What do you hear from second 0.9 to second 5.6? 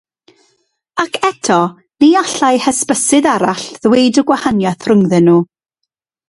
Ac eto, ni allai hysbysydd arall ddweud y gwahaniaeth rhyngddyn nhw.